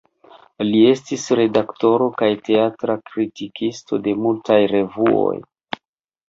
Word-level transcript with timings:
Li 0.67 0.79
estis 0.91 1.25
redaktoro 1.39 2.07
kaj 2.21 2.29
teatra 2.47 2.95
kritikisto 3.11 4.01
de 4.09 4.15
multaj 4.23 4.59
revuoj. 4.73 5.37